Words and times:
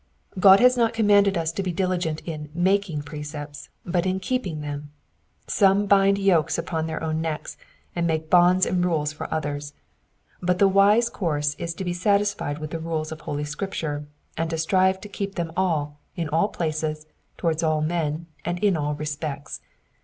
God 0.39 0.59
has 0.59 0.75
not 0.75 0.95
commanded 0.95 1.37
us 1.37 1.51
to 1.51 1.61
be 1.61 1.71
diligent 1.71 2.21
in 2.25 2.49
making 2.55 3.03
precepts, 3.03 3.69
but 3.85 4.07
in 4.07 4.19
keeping 4.19 4.61
them. 4.61 4.89
Some 5.45 5.85
bind 5.85 6.17
yokes 6.17 6.57
upon 6.57 6.87
their 6.87 7.03
own 7.03 7.21
necks, 7.21 7.55
and 7.95 8.07
make 8.07 8.27
bonds 8.27 8.65
and 8.65 8.83
rules 8.83 9.13
for 9.13 9.31
others: 9.31 9.73
but 10.41 10.57
the 10.57 10.67
wise 10.67 11.07
course 11.07 11.53
is 11.59 11.75
to 11.75 11.85
be 11.85 11.93
satistied 11.93 12.57
with 12.57 12.71
the 12.71 12.79
rules 12.79 13.11
of 13.11 13.21
holy 13.21 13.43
Scripture, 13.43 14.07
and 14.35 14.49
to 14.49 14.57
strive 14.57 14.99
to 15.01 15.07
keep 15.07 15.35
them 15.35 15.51
all, 15.55 15.99
in 16.15 16.27
all 16.29 16.47
places, 16.47 17.05
towards 17.37 17.61
all 17.61 17.81
men, 17.81 18.25
and 18.43 18.57
in 18.57 18.75
all 18.75 18.95
respects. 18.95 19.61